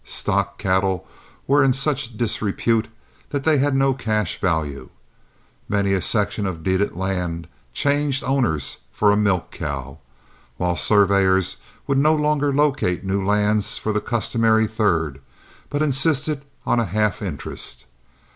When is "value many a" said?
4.41-6.01